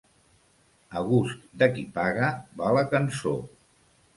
[1.01, 3.37] A gust de qui paga va la cançó.